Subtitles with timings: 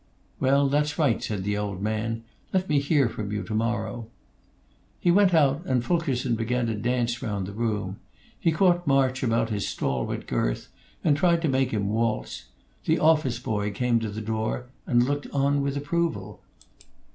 [0.39, 2.23] "Well, that's right," said the old man.
[2.53, 4.07] "Let me hear from you tomorrow."
[4.99, 7.97] He went out, and Fulkerson began to dance round the room.
[8.39, 10.69] He caught March about his stalwart girth
[11.03, 12.45] and tried to make him waltz;
[12.85, 16.41] the office boy came to the door and looked on with approval.